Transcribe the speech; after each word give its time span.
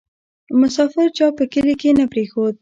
ـ 0.53 0.55
مسافر 0.61 1.07
چا 1.17 1.27
په 1.37 1.43
کلي 1.53 1.75
کې 1.81 1.89
نه 1.99 2.05
پرېښود 2.13 2.55